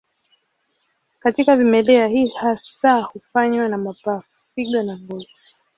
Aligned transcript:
Katika 1.19 1.55
vimelea 1.57 2.07
hii 2.07 2.27
hasa 2.27 3.01
hufanywa 3.01 3.67
na 3.67 3.77
mapafu, 3.77 4.37
figo 4.55 4.83
na 4.83 4.97
ngozi. 4.97 5.29